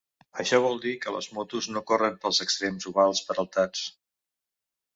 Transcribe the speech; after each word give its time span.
Això 0.43 0.59
vol 0.61 0.79
dir 0.85 0.93
que 1.03 1.13
les 1.15 1.27
motos 1.39 1.67
no 1.75 1.83
corren 1.91 2.17
pels 2.25 2.41
extrems 2.47 2.89
ovals 2.93 3.25
peraltats. 3.29 3.87